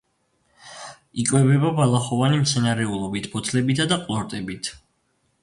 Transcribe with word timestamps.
იკვებება 1.23 1.71
ბალახოვანი 1.81 2.41
მცენარეულობით, 2.45 3.29
ფოთლებითა 3.35 3.87
და 3.93 4.01
ყლორტებით. 4.09 4.73